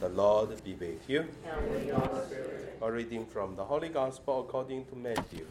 [0.00, 1.24] The Lord be with you.
[2.80, 5.44] A reading from the Holy Gospel according to Matthew.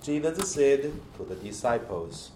[0.00, 2.30] Jesus said to the disciples,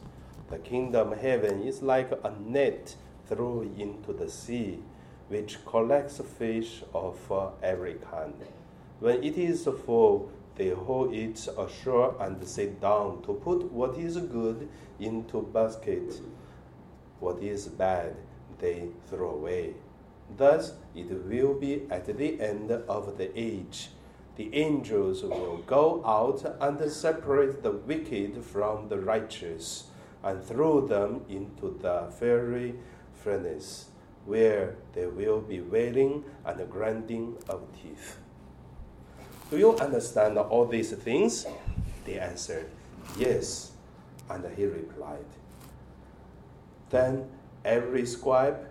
[0.50, 2.96] The kingdom of heaven is like a net
[3.28, 4.80] thrown into the sea,
[5.28, 7.16] which collects fish of
[7.62, 8.34] every kind.
[8.98, 14.16] When it is full, they haul it ashore and sit down to put what is
[14.16, 14.68] good
[14.98, 16.20] into basket.
[17.20, 18.16] What is bad,
[18.60, 19.74] they throw away.
[20.36, 23.90] Thus it will be at the end of the age.
[24.36, 29.84] The angels will go out and separate the wicked from the righteous
[30.22, 32.74] and throw them into the fiery
[33.12, 33.86] furnace,
[34.24, 38.18] where there will be wailing and grinding of teeth.
[39.50, 41.46] Do you understand all these things?
[42.04, 42.70] They answered,
[43.18, 43.72] Yes.
[44.28, 45.26] And he replied,
[46.90, 47.28] Then
[47.64, 48.66] every scribe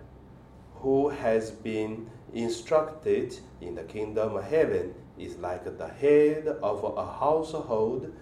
[0.76, 7.18] who has been instructed in the kingdom of heaven is like the head of a
[7.18, 8.12] household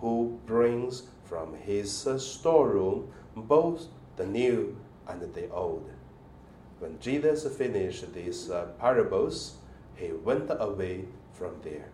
[0.00, 3.86] who brings from his storeroom both
[4.16, 5.90] the new and the old.
[6.80, 9.56] When Jesus finished these uh, parables,
[9.96, 11.88] he went away from there.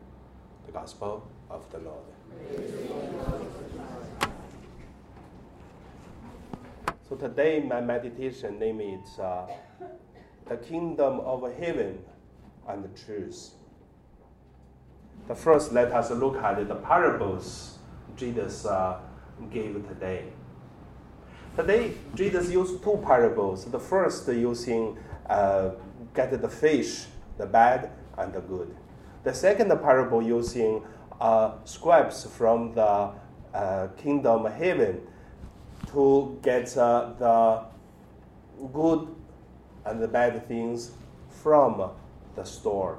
[0.66, 2.04] The Gospel of the Lord.
[7.06, 9.46] So today my meditation name is uh,
[10.46, 11.98] the kingdom of heaven
[12.66, 13.50] and the truth.
[15.28, 17.78] The first, let us look at the parables
[18.16, 19.00] Jesus uh,
[19.52, 20.24] gave today.
[21.56, 23.66] Today, Jesus used two parables.
[23.66, 24.96] The first using
[25.28, 25.72] uh,
[26.14, 27.04] get the fish,
[27.36, 28.74] the bad and the good.
[29.24, 30.82] The second parable using
[31.20, 33.12] uh, scribes from the
[33.52, 35.02] uh, kingdom of heaven
[35.94, 37.62] to get uh, the
[38.72, 39.08] good
[39.84, 40.92] and the bad things
[41.28, 41.90] from
[42.34, 42.98] the store.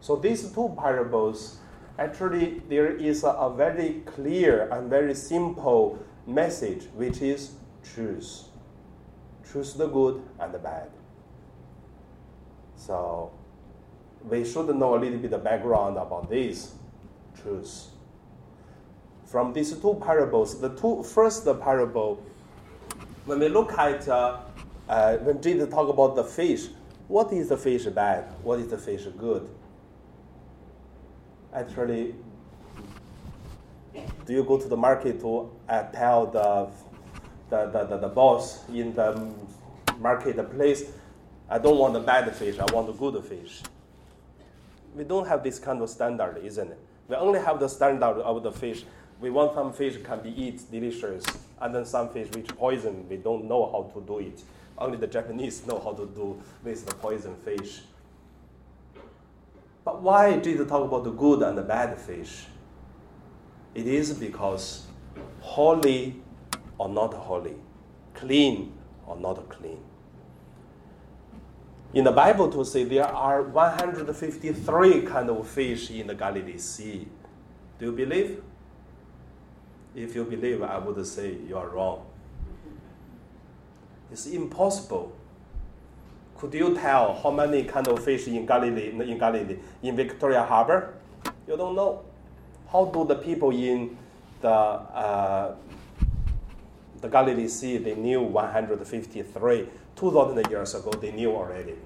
[0.00, 1.58] So these two parables,
[1.98, 7.52] actually, there is a, a very clear and very simple message, which is
[7.94, 8.48] choose.
[9.50, 10.90] Choose the good and the bad.
[12.76, 13.32] So
[14.22, 16.74] we should know a little bit of background about this
[17.40, 17.93] truth.
[19.34, 22.22] From these two parables, the two first parable,
[23.24, 24.38] when we look at uh,
[24.88, 26.68] uh, when Jesus talk about the fish,
[27.08, 28.32] what is the fish bad?
[28.44, 29.48] What is the fish good?
[31.52, 32.14] Actually,
[34.24, 36.68] do you go to the market to uh, tell the,
[37.50, 39.20] the, the, the, the boss in the
[39.98, 40.84] marketplace,
[41.50, 43.62] I don't want the bad fish, I want the good fish?
[44.94, 46.78] We don't have this kind of standard, isn't it?
[47.08, 48.84] We only have the standard of the fish.
[49.20, 51.24] We want some fish can be eat delicious,
[51.60, 53.08] and then some fish which poison.
[53.08, 54.42] We don't know how to do it.
[54.76, 57.82] Only the Japanese know how to do with the poison fish.
[59.84, 62.46] But why did Jesus talk about the good and the bad fish?
[63.74, 64.86] It is because
[65.40, 66.22] holy
[66.78, 67.56] or not holy,
[68.14, 68.72] clean
[69.06, 69.78] or not clean.
[71.92, 77.06] In the Bible, to say there are 153 kind of fish in the Galilee Sea.
[77.78, 78.42] Do you believe?
[79.94, 82.04] If you believe, I would say you are wrong.
[84.10, 85.12] It's impossible.
[86.36, 90.94] Could you tell how many kind of fish in Galilee, in Galilee, in Victoria Harbor?
[91.46, 92.02] You don't know.
[92.70, 93.96] How do the people in
[94.40, 95.54] the uh,
[97.00, 99.68] the Galilee Sea they knew 153?
[99.96, 101.76] 2,000 years ago they knew already.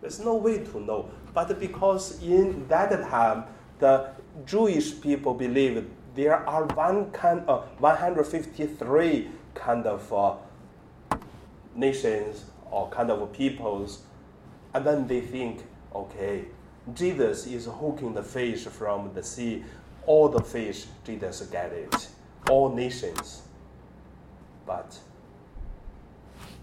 [0.00, 1.10] There's no way to know.
[1.34, 3.44] But because in that time
[3.78, 4.08] the
[4.46, 10.34] Jewish people believed there are one kind of 153 kind of uh,
[11.74, 14.02] nations or kind of peoples,
[14.74, 15.62] and then they think,
[15.94, 16.44] okay,
[16.94, 19.64] Jesus is hooking the fish from the sea.
[20.06, 22.08] All the fish, Jesus get it.
[22.48, 23.42] All nations.
[24.66, 24.98] But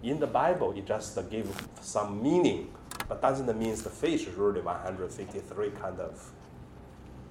[0.03, 2.70] in the Bible, it just gives some meaning,
[3.08, 6.32] but doesn't mean the fish is really 153 kind of.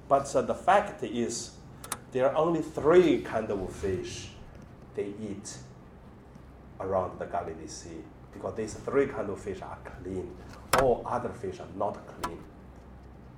[0.09, 1.51] But uh, the fact is,
[2.17, 4.29] there are only three kind of fish
[4.95, 5.59] they eat
[6.81, 8.03] around the Galilee Sea
[8.33, 10.35] because these three kind of fish are clean.
[10.81, 12.39] All other fish are not clean.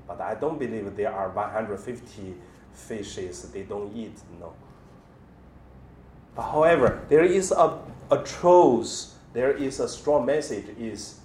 [0.07, 2.35] But I don't believe there are 150
[2.73, 4.17] fishes they don't eat.
[4.39, 4.53] No.
[6.37, 7.81] But however, there is a,
[8.13, 11.19] a truth, there is a strong message is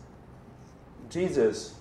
[1.08, 1.76] Jesus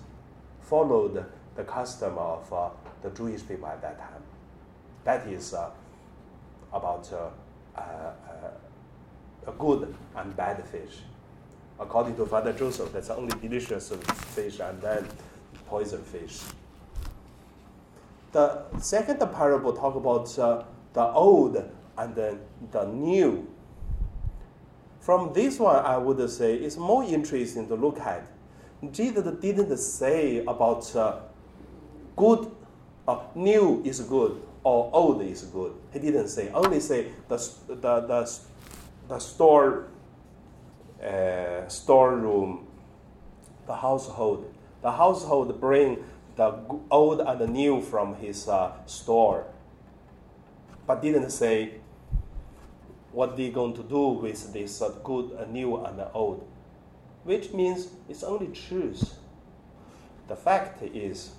[0.61, 2.69] followed the custom of uh,
[3.01, 4.21] the Jewish people at that time.
[5.03, 5.69] That is uh,
[6.71, 8.11] about uh, uh,
[9.47, 11.03] a good and bad fish.
[11.79, 13.91] according to Father Joseph, that's only delicious
[14.35, 15.07] fish and then
[15.67, 16.41] poison fish.
[18.31, 20.63] The second parable talk about uh,
[20.93, 21.57] the old
[21.97, 22.39] and then
[22.71, 23.47] the new.
[24.99, 28.25] From this one, I would say it's more interesting to look at.
[28.91, 31.19] Jesus didn't say about uh,
[32.15, 32.49] good,
[33.07, 35.73] uh, new is good or old is good.
[35.91, 36.49] He didn't say.
[36.49, 37.37] Only say the
[37.67, 38.39] the the,
[39.07, 39.87] the store
[41.03, 42.67] uh, storeroom,
[43.67, 44.53] the household.
[44.81, 46.03] The household bring
[46.35, 49.45] the old and the new from his uh, store,
[50.87, 51.75] but didn't say
[53.11, 56.45] what they're going to do with this uh, good, uh, new, and old,
[57.23, 59.15] which means it's only truth.
[60.27, 61.31] The fact is,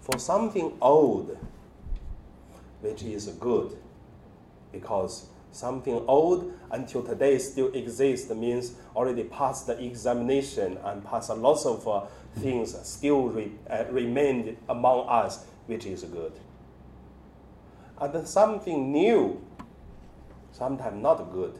[0.00, 1.36] for something old,
[2.84, 3.76] which is good,
[4.70, 11.34] because something old until today still exists means already passed the examination and passed a
[11.34, 12.02] lot of uh,
[12.40, 16.32] things still re, uh, remain among us, which is good.
[18.00, 19.40] And something new
[20.52, 21.58] sometimes not good.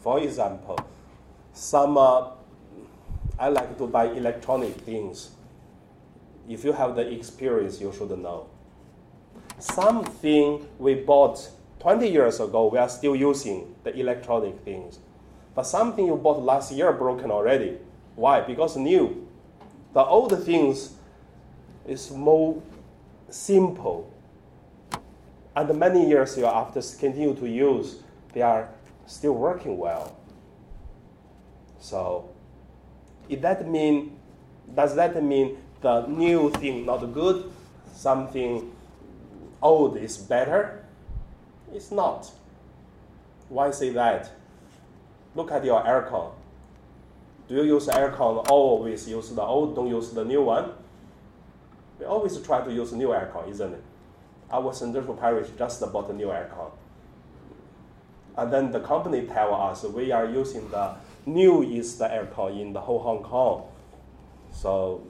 [0.00, 0.78] For example,
[1.52, 2.30] some uh,
[3.38, 5.30] I like to buy electronic things.
[6.48, 8.46] If you have the experience, you should know.
[9.64, 11.48] Something we bought
[11.80, 14.98] 20 years ago, we are still using the electronic things.
[15.54, 17.78] But something you bought last year broken already.
[18.14, 18.42] Why?
[18.42, 19.26] Because new.
[19.94, 20.92] The old things
[21.88, 22.62] is more
[23.30, 24.12] simple
[25.56, 28.02] and many years you after continue to use,
[28.34, 28.68] they are
[29.06, 30.14] still working well.
[31.80, 32.28] So,
[33.30, 34.18] if that mean,
[34.74, 37.50] does that mean the new thing not good,
[37.94, 38.73] something
[39.64, 40.84] Oh, old is better?
[41.72, 42.30] It's not.
[43.48, 44.30] Why say that?
[45.34, 46.32] Look at your aircon.
[47.48, 50.72] Do you use aircon always use the old, don't use the new one?
[51.98, 53.82] We always try to use new aircon, isn't it?
[54.54, 56.70] our central parish just bought a new aircon.
[58.36, 60.94] And then the company tell us we are using the
[61.26, 63.64] newest aircon in the whole Hong Kong.
[64.52, 65.02] So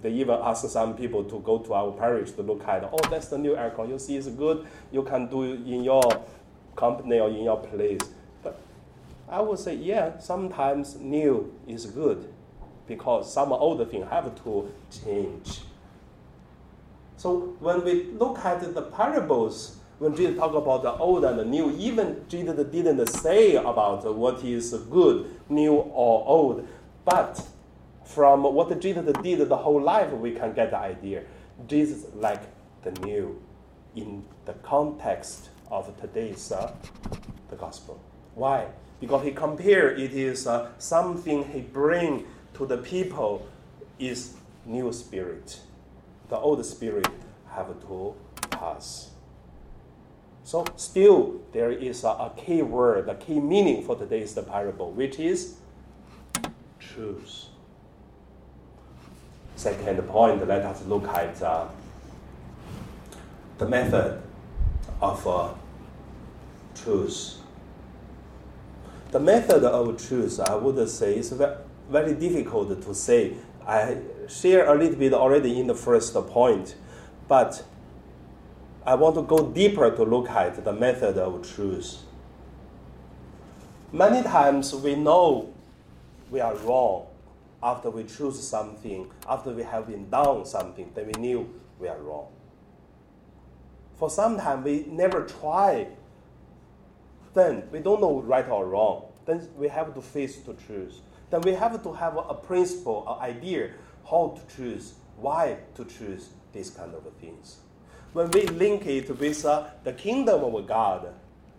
[0.00, 3.28] they even ask some people to go to our parish to look at, oh, that's
[3.28, 3.88] the new aircon.
[3.88, 4.66] You see it's good.
[4.90, 6.02] You can do it in your
[6.74, 8.00] company or in your place.
[8.42, 8.60] But
[9.28, 12.32] I would say, yeah, sometimes new is good
[12.86, 14.72] because some old things have to
[15.04, 15.60] change.
[17.16, 21.44] So when we look at the parables, when Jesus talk about the old and the
[21.44, 26.66] new, even Jesus didn't say about what is good, new or old,
[27.04, 27.46] but
[28.14, 31.22] from what Jesus did the whole life, we can get the idea.
[31.66, 32.42] Jesus like
[32.82, 33.40] the new
[33.94, 36.74] in the context of today's uh,
[37.50, 38.00] the gospel.
[38.34, 38.66] Why?
[39.00, 43.46] Because he compare it is uh, something he bring to the people
[43.98, 45.60] is new spirit
[46.32, 47.06] the old spirit
[47.50, 48.14] have to
[48.48, 49.10] pass.
[50.44, 54.92] So still there is a, a key word, a key meaning for today's the parable,
[54.92, 55.56] which is
[56.80, 57.48] truth.
[59.62, 61.68] Second point, let us look at uh,
[63.58, 64.20] the method
[65.00, 65.50] of uh,
[66.74, 67.36] truth.
[69.12, 71.32] The method of truth, I would say, is
[71.88, 76.74] very difficult to say I share a little bit already in the first point,
[77.28, 77.62] but
[78.84, 81.98] I want to go deeper to look at the method of truth.
[83.92, 85.54] Many times we know
[86.32, 87.06] we are wrong
[87.62, 91.98] after we choose something, after we have been done something, then we knew we are
[91.98, 92.28] wrong.
[93.98, 95.88] For some time we never try,
[97.34, 99.04] then we don't know right or wrong.
[99.24, 101.00] Then we have to face the truth
[101.32, 103.70] then we have to have a principle, an idea
[104.08, 107.56] how to choose, why to choose these kind of things.
[108.12, 111.14] When we link it with uh, the kingdom of God,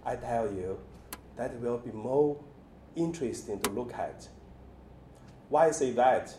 [0.05, 0.77] I tell you,
[1.37, 2.37] that will be more
[2.95, 4.27] interesting to look at.
[5.53, 6.33] Why say that?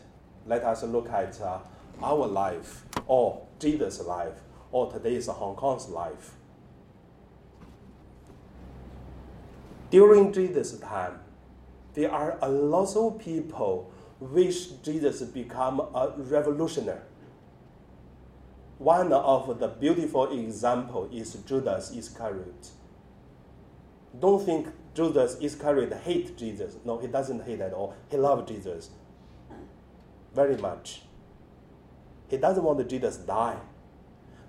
[0.44, 1.58] Let us look at uh,
[2.02, 4.40] our life, or Jesus' life,
[4.72, 6.32] or today's Hong Kong's life.
[9.90, 11.20] During Jesus' time,
[11.92, 16.98] there are a lot of people wish Jesus become a revolutionary.
[18.78, 22.70] One of the beautiful example is Judas Iscariot.
[24.18, 26.74] Don't think Judas Iscariot hate Jesus.
[26.84, 27.94] No, he doesn't hate at all.
[28.10, 28.90] He loves Jesus
[30.34, 31.02] very much.
[32.28, 33.58] He doesn't want Jesus die,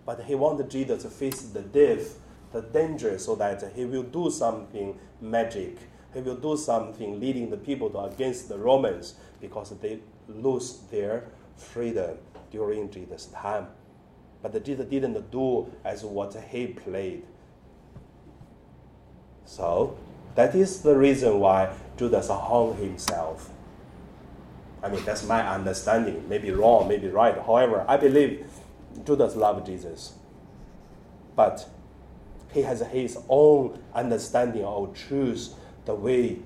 [0.06, 2.20] but he wants Jesus to face the death,
[2.52, 5.78] the danger, so that he will do something magic
[6.14, 10.00] He will do something leading the people to against the Romans because they
[10.30, 11.26] lose their
[11.58, 12.18] freedom
[12.52, 13.68] during Jesus' time.
[14.42, 17.24] But Jesus didn't do as what he played.
[19.46, 19.98] So
[20.36, 23.50] that is the reason why Judas hung himself.
[24.86, 26.30] I mean, that's my understanding.
[26.30, 27.36] Maybe wrong, maybe right.
[27.36, 28.46] However, I believe
[29.04, 30.14] Judas loved Jesus.
[31.36, 31.68] But
[32.54, 36.38] he has his own understanding of truth, the way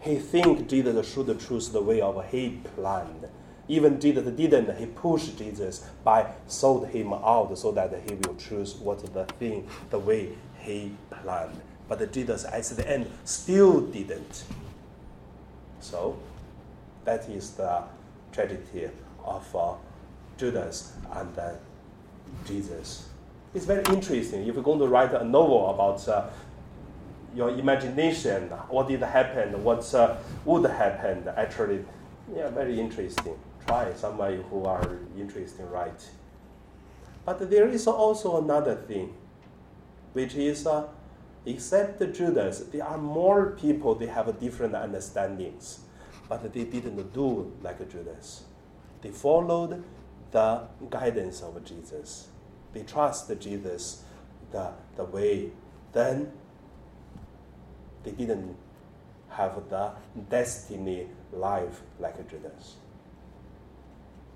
[0.00, 3.28] he think Jesus should choose the way of he planned.
[3.68, 8.74] Even Jesus didn't, he pushed Jesus by sold him out so that he will choose
[8.74, 11.60] what the thing, the way he planned.
[11.88, 14.44] But Jesus at the end still didn't.
[15.80, 16.18] So
[17.06, 17.82] that is the
[18.32, 18.90] tragedy
[19.24, 19.72] of uh,
[20.36, 21.52] Judas and uh,
[22.46, 23.08] Jesus.
[23.54, 24.46] It's very interesting.
[24.46, 26.28] If you're going to write a novel about uh,
[27.34, 31.84] your imagination, what did happen, what uh, would happen, actually,
[32.34, 33.38] yeah, very interesting.
[33.66, 36.00] Try somebody who are interesting, right?
[37.24, 39.14] But there is also another thing,
[40.12, 40.86] which is uh,
[41.46, 45.80] except Judas, there are more people, they have different understandings,
[46.28, 48.44] but they didn't do like Judas.
[49.00, 49.82] They followed
[50.30, 52.28] the guidance of Jesus.
[52.72, 54.02] They trust Jesus
[54.50, 55.50] the, the way.
[55.92, 56.32] Then
[58.02, 58.56] they didn't
[59.30, 59.92] have the
[60.28, 62.76] destiny life like Judas.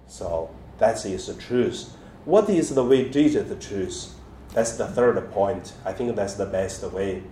[0.06, 1.96] So that is the truth.
[2.24, 4.14] What is the way Jesus choose?
[4.52, 5.72] That's the third point.
[5.84, 7.22] I think that's the best way.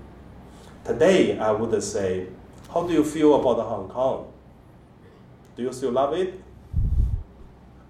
[0.85, 2.29] Today, I would say,
[2.73, 4.33] how do you feel about Hong Kong?
[5.59, 6.41] Do you still love it?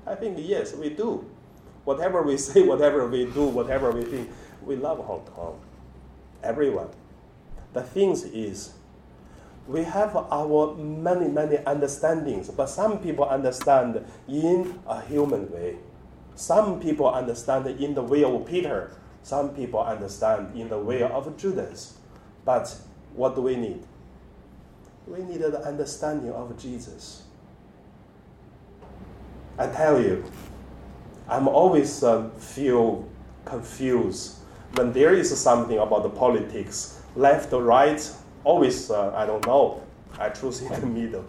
[0.06, 1.28] I think yes, we do.
[1.84, 4.30] Whatever we say, whatever we do, whatever we think,
[4.64, 5.60] we love Hong Kong.
[6.42, 6.88] Everyone.
[7.74, 8.72] The thing is,
[9.66, 15.76] we have our many, many understandings, but some people understand in a human way.
[16.36, 18.96] Some people understand in the way of Peter.
[19.22, 21.98] Some people understand in the way of Judas.
[22.46, 22.74] But
[23.12, 23.82] what do we need?
[25.06, 27.27] We need the understanding of Jesus.
[29.58, 30.24] I tell you,
[31.28, 33.08] I'm always uh, feel
[33.44, 34.36] confused
[34.74, 38.00] when there is something about the politics, left or right.
[38.44, 39.82] Always, uh, I don't know.
[40.16, 41.24] I choose in the middle.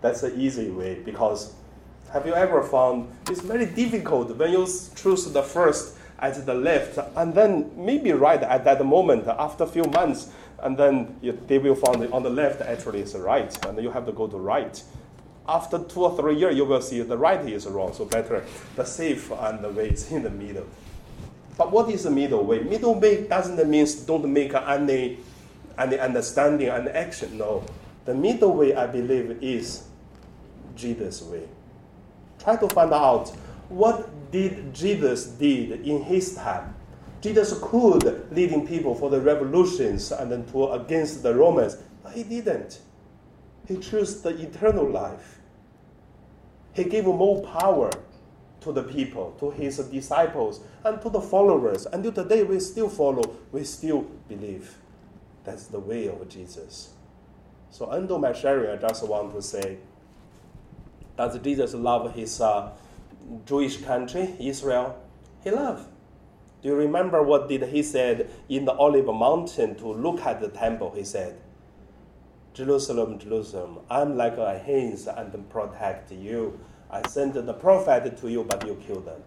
[0.00, 1.52] That's the easy way because
[2.10, 6.98] have you ever found it's very difficult when you choose the first at the left,
[7.16, 10.30] and then maybe right at that moment after a few months,
[10.62, 14.06] and then you, they will find on the left actually is right, and you have
[14.06, 14.82] to go to right.
[15.48, 18.44] After two or three years, you will see the right is wrong, so better
[18.76, 20.66] the safe and the way is in the middle.
[21.56, 22.60] But what is the middle way?
[22.60, 25.18] Middle way doesn't mean don't make any,
[25.76, 27.36] any understanding and action.
[27.36, 27.64] No.
[28.04, 29.84] The middle way, I believe, is
[30.74, 31.46] Jesus' way.
[32.38, 33.28] Try to find out
[33.68, 36.74] what did Jesus did in his time.
[37.20, 42.22] Jesus could leading people for the revolutions and then to against the Romans, but he
[42.22, 42.80] didn't.
[43.70, 45.38] He chose the eternal life.
[46.72, 47.92] He gave more power
[48.62, 51.86] to the people, to his disciples, and to the followers.
[51.86, 54.74] Until today, we still follow, we still believe.
[55.44, 56.94] That's the way of Jesus.
[57.70, 59.78] So, under my sharing, I just want to say,
[61.16, 62.72] does Jesus love his uh,
[63.46, 65.00] Jewish country, Israel,
[65.44, 65.88] he loved.
[66.60, 70.48] Do you remember what did he said in the Olive Mountain to look at the
[70.48, 70.92] temple?
[70.96, 71.38] He said,
[72.52, 76.58] Jerusalem, Jerusalem, I'm like a hens and protect you.
[76.90, 79.22] I sent the prophet to you, but you killed them.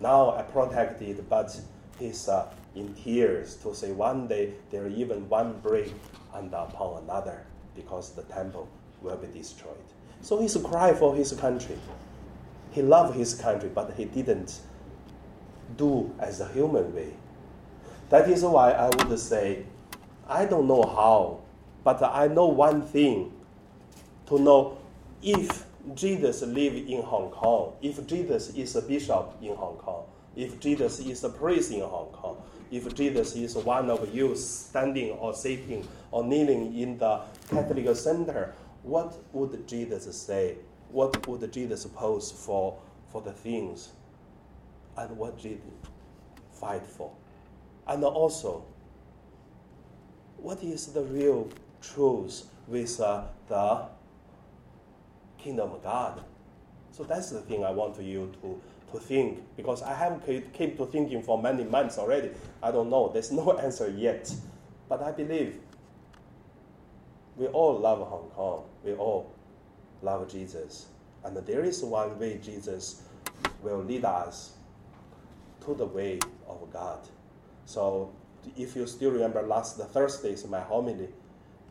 [0.00, 1.58] Now I protected, but
[1.98, 5.92] he's uh, in tears to say one day there are even one break
[6.34, 7.44] and upon another
[7.74, 8.68] because the temple
[9.00, 9.74] will be destroyed.
[10.20, 11.78] So he's cry for his country.
[12.72, 14.60] He loved his country, but he didn't
[15.76, 17.14] do as a human way.
[18.10, 19.64] That is why I would say,
[20.28, 21.40] I don't know how,
[21.88, 23.32] but I know one thing
[24.26, 24.76] to know
[25.22, 25.64] if
[25.94, 30.04] Jesus lived in Hong Kong, if Jesus is a bishop in Hong Kong,
[30.36, 32.36] if Jesus is a priest in Hong Kong,
[32.70, 38.52] if Jesus is one of you standing or sitting or kneeling in the Catholic center,
[38.82, 40.58] what would Jesus say
[40.90, 42.78] what would Jesus pose for,
[43.08, 43.92] for the things
[44.98, 45.62] and what Jesus
[46.52, 47.10] fight for.
[47.86, 48.66] And also,
[50.36, 51.48] what is the real
[51.80, 53.86] truth with uh, the
[55.38, 56.22] kingdom of God?
[56.90, 58.60] So that's the thing I want you to,
[58.92, 62.30] to think because I have kept to thinking for many months already.
[62.62, 63.10] I don't know.
[63.12, 64.32] There's no answer yet.
[64.88, 65.56] But I believe
[67.36, 68.64] we all love Hong Kong.
[68.84, 69.32] We all
[70.02, 70.86] love Jesus.
[71.24, 73.02] And there is one way Jesus
[73.62, 74.54] will lead us
[75.64, 76.18] to the way
[76.48, 76.98] of God.
[77.64, 78.12] So
[78.56, 81.08] if you still remember last the Thursday's my homily,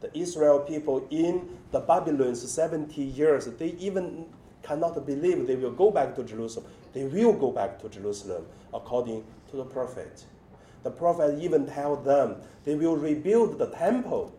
[0.02, 4.26] the Israel people in the Babylon's 70 years, they even
[4.64, 6.70] cannot believe they will go back to Jerusalem.
[6.94, 10.26] They will go back to Jerusalem according to the prophet.
[10.84, 14.34] The prophet even tell them they will rebuild the temple.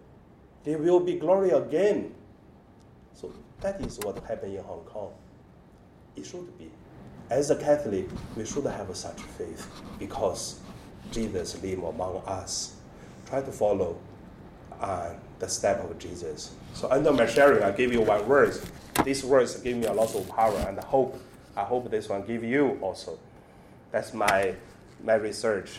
[0.64, 2.14] There will be glory again.
[3.14, 5.12] So that is what happened in Hong Kong.
[6.16, 6.70] It should be.
[7.30, 9.66] As a Catholic, we should have such faith
[9.98, 10.60] because
[11.10, 12.76] Jesus lives among us.
[13.26, 13.98] Try to follow
[14.80, 16.52] uh, the step of Jesus.
[16.74, 18.64] So under my sharing, I give you one verse.
[19.04, 21.20] These words give me a lot of power and hope.
[21.56, 23.18] I hope this one give you also.
[23.92, 24.54] That's my
[25.02, 25.78] my research.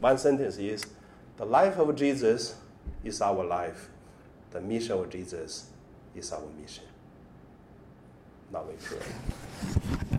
[0.00, 0.84] One sentence is,
[1.36, 2.56] the life of Jesus
[3.02, 3.88] is our life.
[4.50, 5.70] The mission of Jesus
[6.14, 6.84] is our mission.
[8.52, 10.15] Now we pray.